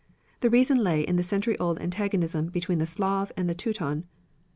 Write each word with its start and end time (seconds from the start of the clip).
The 0.39 0.49
reason 0.49 0.79
lay 0.79 1.01
in 1.03 1.17
the 1.17 1.21
century 1.21 1.55
old 1.59 1.79
antagonism 1.79 2.47
between 2.47 2.79
the 2.79 2.87
Slav 2.87 3.31
and 3.37 3.47
the 3.47 3.53
Teuton. 3.53 4.05